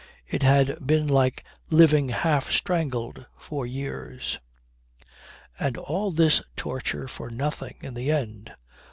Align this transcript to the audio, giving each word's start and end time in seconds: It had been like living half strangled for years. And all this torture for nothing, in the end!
It 0.27 0.41
had 0.41 0.87
been 0.87 1.07
like 1.07 1.45
living 1.69 2.09
half 2.09 2.51
strangled 2.51 3.27
for 3.37 3.67
years. 3.67 4.39
And 5.59 5.77
all 5.77 6.09
this 6.09 6.41
torture 6.55 7.07
for 7.07 7.29
nothing, 7.29 7.75
in 7.83 7.93
the 7.93 8.09
end! 8.09 8.51